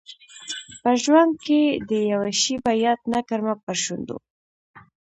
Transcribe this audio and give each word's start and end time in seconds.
په 0.81 0.91
ژوند 1.03 1.31
کي 1.45 1.61
دي 1.87 1.99
یوه 2.13 2.29
شېبه 2.41 2.71
یاد 2.85 2.99
نه 3.13 3.19
کړمه 3.29 3.55
پر 3.63 3.75
شونډو 3.83 4.17